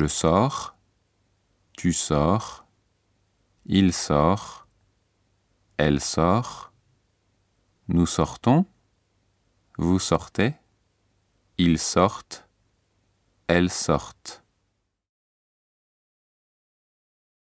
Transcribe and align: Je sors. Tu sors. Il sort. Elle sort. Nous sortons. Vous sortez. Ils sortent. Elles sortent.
Je 0.00 0.06
sors. 0.06 0.78
Tu 1.76 1.92
sors. 1.92 2.64
Il 3.66 3.92
sort. 3.92 4.66
Elle 5.76 6.00
sort. 6.00 6.72
Nous 7.88 8.06
sortons. 8.06 8.64
Vous 9.76 9.98
sortez. 9.98 10.54
Ils 11.58 11.78
sortent. 11.78 12.48
Elles 13.46 13.68
sortent. 13.68 14.39